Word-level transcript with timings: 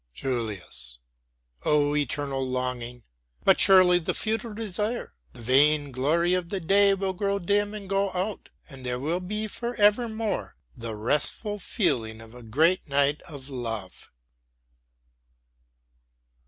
JULIUS 0.15 0.97
Oh 1.63 1.95
eternal 1.95 2.41
longing! 2.43 3.03
But 3.43 3.59
surely 3.59 3.99
the 3.99 4.15
futile 4.15 4.55
desire, 4.55 5.13
the 5.33 5.41
vain 5.43 5.91
glare, 5.91 6.35
of 6.39 6.49
the 6.49 6.59
day 6.59 6.95
will 6.95 7.13
grow 7.13 7.37
dim 7.37 7.75
and 7.75 7.87
go 7.87 8.09
out, 8.13 8.49
and 8.67 8.83
there 8.83 8.99
will 8.99 9.19
be 9.19 9.45
forever 9.45 10.09
more 10.09 10.55
the 10.75 10.95
restful 10.95 11.59
feeling 11.59 12.19
of 12.19 12.33
a 12.33 12.41
great 12.41 12.87
night 12.87 13.21
of 13.27 13.47
love. 13.49 14.09